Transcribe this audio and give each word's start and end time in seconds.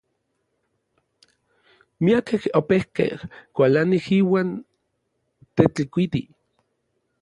Miakej 2.03 2.43
opejkej 2.59 3.11
kualanij 3.55 4.05
iuan 4.19 4.49
Tetlikuiti. 5.55 6.21